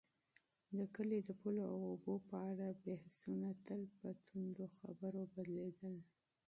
د 0.77 0.79
کلي 0.95 1.19
د 1.23 1.29
پولو 1.39 1.63
او 1.73 1.79
اوبو 1.91 2.13
په 2.29 2.37
اړه 2.49 2.67
بحثونه 2.83 3.49
تل 3.65 3.81
په 3.97 4.07
توندو 4.25 4.63
خبرو 4.77 5.21
بدلېدل. 5.33 5.95